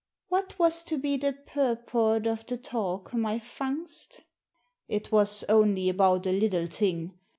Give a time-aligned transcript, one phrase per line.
[0.29, 4.21] "What was to be the purport of the talk, my Fungst?""
[4.87, 7.19] It was only about a little thing.